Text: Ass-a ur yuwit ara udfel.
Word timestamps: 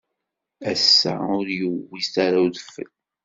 Ass-a 0.71 1.13
ur 1.37 1.47
yuwit 1.59 2.13
ara 2.25 2.39
udfel. 2.45 2.89